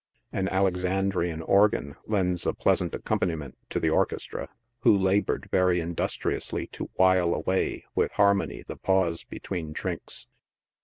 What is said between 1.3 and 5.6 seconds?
organ lends a pleasant accompaniment to the orchestra, who labored